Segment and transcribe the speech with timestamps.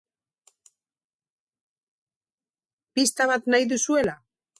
[2.99, 4.17] Pista bat nahi duzuela?